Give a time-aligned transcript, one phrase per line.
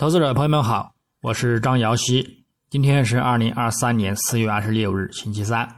[0.00, 2.46] 投资者朋友们好，我是张瑶希。
[2.70, 5.68] 今天是二零二三年四月二十六日，星期三。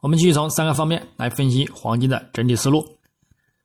[0.00, 2.82] 我们继续从三个方面来分析黄金的整体思路。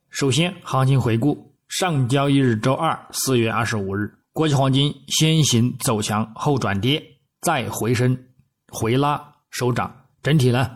[0.09, 7.01] 首先，行情回顾上交易日周二四月二十五日，国际黄金先行走强后转跌，
[7.39, 8.25] 再回升
[8.67, 9.89] 回拉收涨，
[10.21, 10.69] 整体呢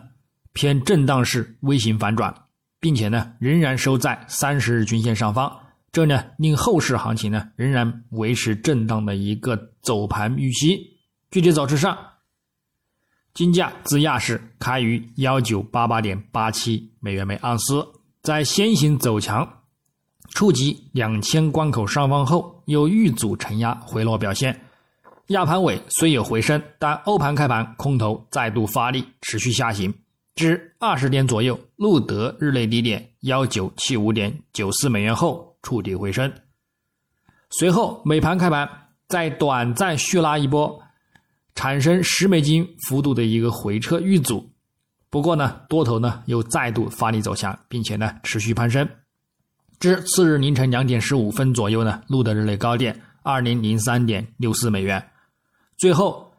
[0.54, 2.34] 偏震荡式微型反转，
[2.80, 5.54] 并且呢仍然收在三十日均线上方。
[5.98, 10.96] 这呢，令后市行情呢仍然维持震荡的一个走盘预期。
[11.30, 11.98] 具体走势上，
[13.34, 17.84] 金价自亚市开于幺九八八点八七美元每盎司，
[18.22, 19.62] 在先行走强，
[20.30, 24.58] 触及两千关口上方后，又遇阻承压回落表现。
[25.28, 29.92] 亚盘尾虽有回升，但欧盘开盘空头再度发力，持续下行。
[30.36, 35.47] 至二十点左右，录得日内低点幺九七五点九四美元后。
[35.62, 36.32] 触底回升，
[37.50, 38.68] 随后美盘开盘
[39.08, 40.80] 再短暂续拉一波，
[41.54, 44.50] 产生十美金幅度的一个回撤遇阻。
[45.10, 48.88] 不过呢，多头呢又再度发力走强，并且呢持续攀升，
[49.80, 55.02] 至次日凌晨两点十五分左右呢，录得日内高点二零零三点六四美元，
[55.78, 56.30] 最后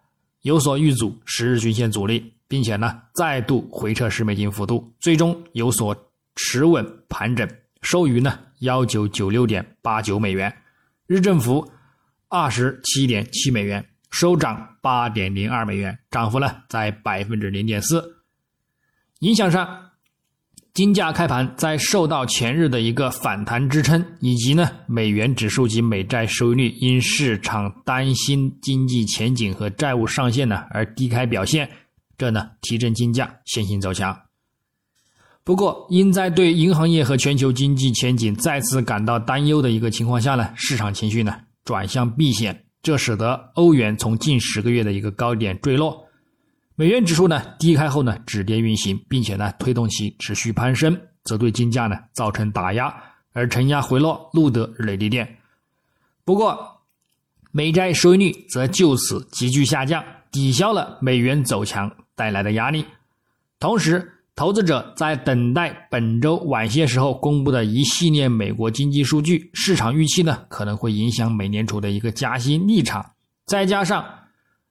[0.43, 5.95] 有所遇阻十日均线阻力，并且呢再度回撤十美金幅度，最终有所
[6.35, 7.49] 持稳盘整，
[7.81, 8.39] 收于呢。
[8.59, 10.53] 幺九九六点八九美元，
[11.07, 11.65] 日振幅
[12.27, 18.17] 二十七点七美元，收涨八点零二美元，涨幅呢在百分之零点四。
[19.19, 19.91] 影响上，
[20.73, 31.69] 金价开盘在受到前日的一个反弹支撑，以及呢美元指数及美债收益率因市场担心经济前景和债务上限呢而低开表现，
[32.17, 34.28] 这呢提振金价先行走强。
[35.49, 46.05] 不过，因在对银行业和全球经济前景再次感到担忧的一个情况下呢，市场情绪呢转向避险，这使得欧元从近十个月的一个高点坠落，
[46.75, 52.93] 美元指数呢低开后呢止跌运行，并且呢推动其持续攀升，则对金价呢造成打压，
[53.33, 55.27] 而承压回落录得日内低点。
[56.23, 56.83] 不过，
[57.49, 62.85] 美债收益率则就此急剧下降，抵消了美元走强带来的压力，
[63.59, 64.13] 同时。
[64.39, 73.05] 投资者在等待本周晚些时候公布的一系列美国经济数据，市场预期呢可能会影响美联储的一个加息立场。
[73.45, 74.01] 再加上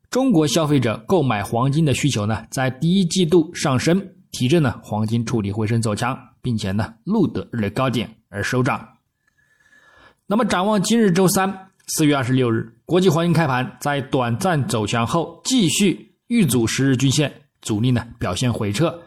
[0.08, 8.88] 中国消费者购买黄金的需求呢，在第一季度上升，提振呢黄金触底回升走强，并且呢录得日内高点而收涨。
[10.26, 17.30] 那么展望今日周三四月二十六日，国际黄金开盘在短暂走强后，继续遇阻十日均线
[17.60, 18.98] 阻力呢表现回撤。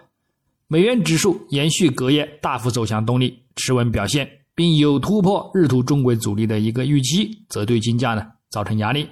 [0.72, 9.06] 美元指数延续隔夜大幅走强动力，持稳表现，并有突破日图中轨阻力的一个预期，则对金价呢造成压力。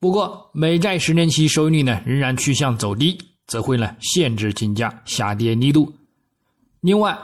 [0.00, 3.16] 不过，美债十年期收益率呢仍然趋向走低，
[3.46, 5.94] 则会呢限制金价下跌力度。
[6.80, 7.16] 另外，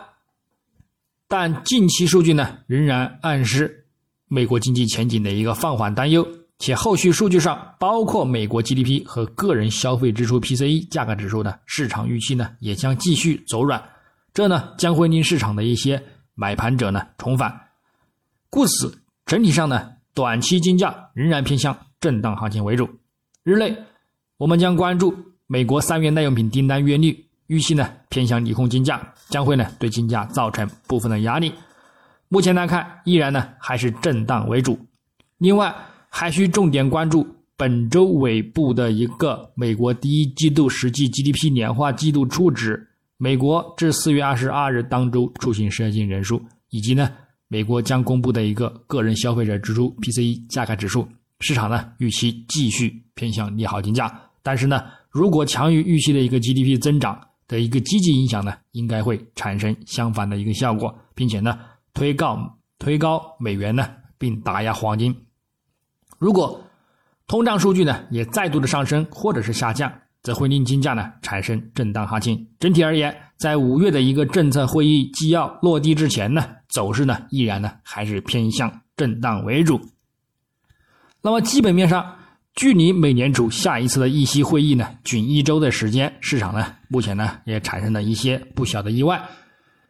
[1.27, 3.89] 但近期数据呢仍然暗示
[4.29, 6.25] 美国经济前景的一个放缓担忧。
[6.59, 13.83] 且后续数据上，包括美国 GDP 和个人消费支出 PCE 价格指数的市场预期呢，也将继续走软，
[14.33, 16.03] 这呢将会令市场的一些
[16.35, 17.55] 买盘者呢重返，
[18.49, 22.89] 故此整体上呢，短期金价仍然偏向震荡行情为主。
[23.43, 23.77] 日内，
[24.39, 25.15] 我们将关注
[25.47, 31.53] 美国三月耐用品订单月率，预期呢偏向利空，金价将会呢对金价造成部分的压力。
[32.29, 34.79] 目前来看，依然呢还是震荡为主。
[35.39, 35.75] 另外，
[36.09, 42.87] 还需重点关注本周尾部的一个美国第一季度实际 GDP 年化季度初值，
[43.17, 47.11] 美国至四月二十二日当周出行失业金人数，以及呢
[47.49, 51.07] 美国将公布的一个个人消费者支出 PCE 价格指数。
[51.41, 54.11] 市场呢预期继续偏向利好金价，
[54.43, 61.59] 但是呢如果强于预期的一个 GDP 增长的一个积极影响呢，应该会产生相反的一个效果，并且呢
[61.95, 65.15] 推高推高美元呢，并打压黄金。
[66.19, 66.61] 如果
[67.27, 69.93] 通胀数据呢也再度的上升或者是下降，
[70.23, 72.47] 则会令金价呢产生震荡行情。
[72.59, 79.81] 整体而言，在五月的一个政策会议纪要落地之前呢，走势呢依然呢还是偏向震荡为主。
[81.21, 82.15] 那么基本面上，
[82.55, 89.21] 距离美联储下一次的议息会议呢仅一周的时间，市场呢目前呢也产生了一些不小的意外。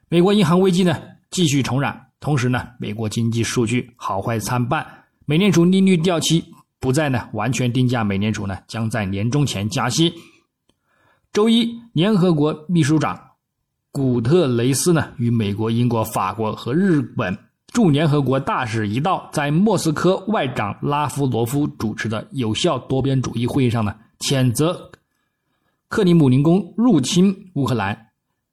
[0.09, 0.99] 美国银行危机呢
[1.31, 4.87] 继续重燃，同时呢美国经济数据好坏参半。
[5.29, 6.45] 美联储利率掉期
[6.79, 10.15] 不再呢完全定价，美联储呢将在年中前加息。
[11.33, 13.21] 周一，联合国秘书长
[13.91, 17.37] 古特雷斯呢与美国、英国、法国和日本
[17.73, 24.93] 驻联合国大使一道在莫斯科外长拉夫罗夫主持的有效多边主义会议上呢，谴责
[25.89, 28.07] 克里姆林宫入侵乌克兰。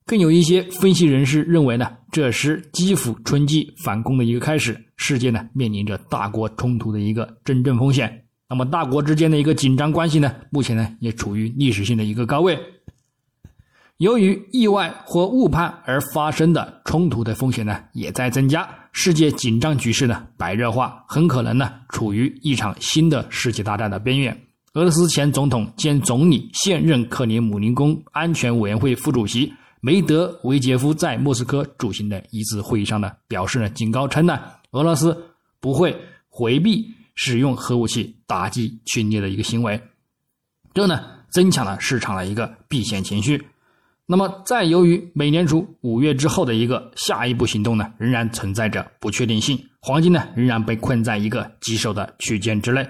[0.05, 8.23] 更有一些分析人士认为呢，这是基辅春季反攻的一个开始，世界呢面临着大国冲突的一个真正风险。
[8.47, 12.55] 那么大国之间的一个紧张关系呢，目前呢也处于历史性的一个高位。
[13.97, 24.39] 由于意外或误判而发生的冲突的风险呢也在增加，世界紧张局势呢白热化，很可能呢处于一场新的世界大战的边缘。
[24.75, 29.51] 俄罗斯前总统兼总理、现任克里姆林宫安全委员会副主席。
[29.85, 34.39] 梅德韦杰夫在莫斯科主行的一次会议上呢，表示呢，警告称呢，
[34.71, 35.25] 俄罗斯
[35.59, 35.93] 不会
[36.29, 39.77] 回避使用核武器打击侵略的一个行为，
[40.73, 43.45] 这呢，增强了市场的一个避险情绪。
[44.05, 52.87] 那么，在由于美联储五月之后的一个下一步行动呢，仍然存在着不确定性，黄金呢，仍然被困在一个棘手的区间之内。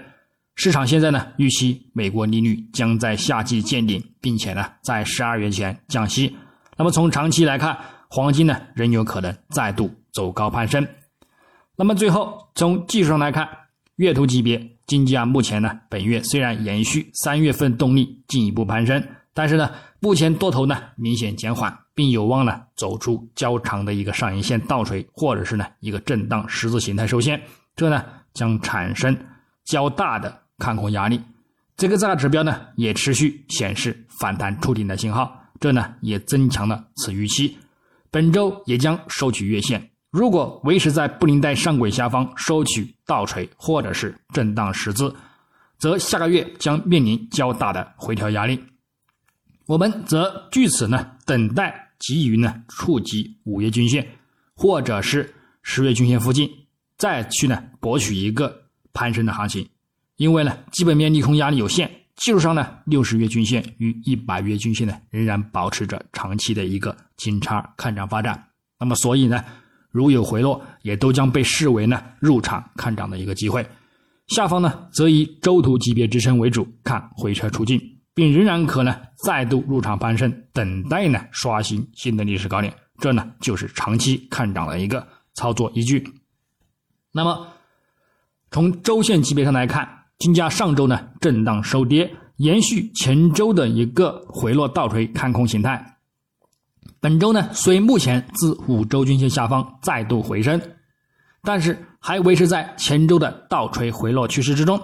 [0.58, 6.36] 市场现在呢，预期美国利率将在夏季见顶，并且呢，在十二月前降息。
[6.78, 7.78] 那么从长期来看，
[8.10, 10.88] 黄金呢仍有可能再度走高攀升。
[11.76, 13.48] 那么最后从技术上来看，
[13.96, 19.04] 月图级别金价目前呢本月虽然延续三月份动力进一步攀升，
[19.34, 27.42] 但是呢目前多头呢明显减缓，并有望呢走出较长的一个上影线倒锤，或者是呢一个震荡十字形态收线，
[27.76, 28.04] 这呢
[28.34, 29.16] 将产生
[29.64, 31.22] 较大的看空压力。
[31.76, 35.43] 这个大指标呢也持续显示反弹触顶的信号。
[35.64, 37.58] 这呢也增强了此预期，
[38.12, 39.92] 本周也将收取月线。
[40.12, 45.16] 如果维持在布林带上轨下方收取倒锤或者是震荡十字，
[45.78, 48.62] 则下个月将面临较大的回调压力。
[49.66, 54.06] 我们则据此呢等待急于呢触及五月均线
[54.54, 56.52] 或者是十月均线附近，
[56.98, 59.66] 再去呢博取一个攀升的行情。
[60.18, 62.03] 因为呢基本面利空压力有限。
[62.16, 68.50] 技术上呢，六十月均线与一百月均线呢仍然保持着长期的一个金叉看涨发展。
[68.80, 69.44] 那么，所以呢，
[69.90, 73.68] 如有回落，也都将被视为呢入场看涨的一个机会。
[74.28, 77.82] 下方呢，则以周图级别支撑为主，看回撤出境，
[78.14, 78.96] 并仍然可能
[79.26, 82.74] 再度入场攀升，等待呢刷新新的历史高点。
[83.00, 86.08] 这呢，就是长期看涨的一个操作依据。
[87.12, 87.48] 那么，
[88.52, 90.03] 从周线级别上来看。
[90.24, 95.98] 金价上周呢震荡收跌，延续前周的一个回落倒锤看空形态。
[97.02, 100.62] 本周呢虽目前自五周均线下方再度回升，
[101.42, 104.82] 但是还维持在前周的倒锤回落趋势之中。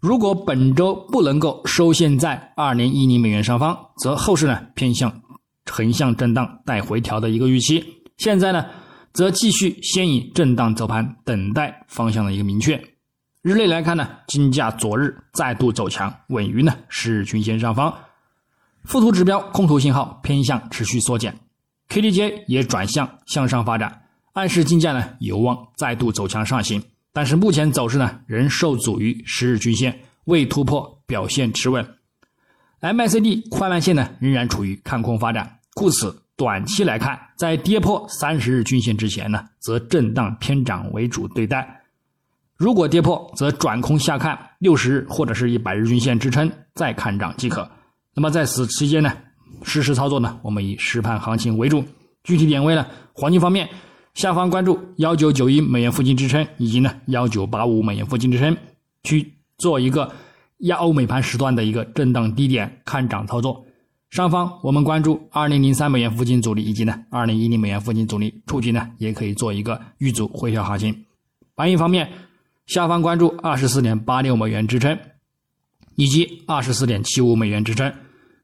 [0.00, 5.22] 如果本周不能够收线在二零一零美元上方，则后市呢偏向
[5.70, 7.84] 横向震荡带回调的一个预期。
[8.16, 8.66] 现在呢
[9.12, 12.84] 则继续先以震荡走盘，等待方向的一个明确。
[13.44, 17.94] 日内来看呢，金价昨日再度走强，稳于呢十日均线上方，
[18.84, 21.38] 附图指标空头信号偏向持续缩减
[21.90, 26.82] ，KDJ 也转向向上发展，暗示金价呢有望再度走强上行。
[27.12, 31.86] 但是目前走势呢仍受阻于十日均线，未突破，表现持稳。
[32.80, 41.82] MACD 快慢线呢仍然处于看空发展，故此短期来看，在跌破三十日均线之前呢，则震荡偏涨为主对待。
[42.56, 47.68] 如果跌破，则转空下看六十日或者是一百日均线支撑，再看涨即可。
[48.14, 49.12] 那么在此期间呢，
[49.64, 51.84] 实时操作呢，我们以实盘行情为主。
[52.22, 53.68] 具体点位呢，黄金方面，
[54.14, 58.56] 下方关注幺九九一美元附近支撑，以及呢幺九八五美元附近支撑，
[59.02, 60.12] 去做一个
[60.58, 63.66] 亚欧美盘时段的一个震荡低点看涨操作。
[64.10, 71.04] 上方我们关注二零零三美元附近阻力，以及呢二零一零美元附近阻力，触及呢也可以做一个预阻回调行情。
[71.56, 72.08] 白银方面。
[72.66, 74.98] 下方关注二十四点八六美元支撑，
[75.96, 77.90] 以及二十四点七五美元支撑；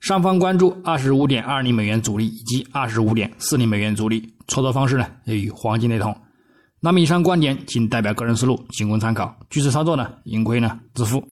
[0.00, 4.34] 上方关注二十五点二零美元阻力以及二十五点四零美元阻力。
[4.48, 6.14] 操作方式呢也与黄金雷同。
[6.80, 9.34] 那么以上观点仅代表个人思路，仅供参考。
[9.48, 11.22] 据此操作呢，盈亏呢自负。